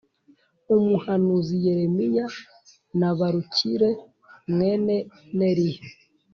[0.75, 2.25] umuhanuzi yeremiya
[2.99, 3.81] na baruki r
[4.51, 4.95] mwene
[5.37, 5.81] neriya